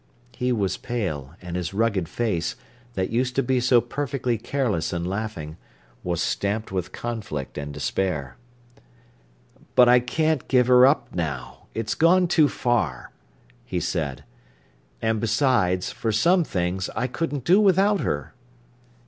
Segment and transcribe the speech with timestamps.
[0.35, 2.55] He was pale, and his rugged face,
[2.95, 5.57] that used to be so perfectly careless and laughing,
[6.03, 8.35] was stamped with conflict and despair.
[9.75, 13.11] "But I can't give her up now; it's gone too far,"
[13.63, 14.23] he said.
[15.03, 18.33] "And, besides, for some things I couldn't do without her."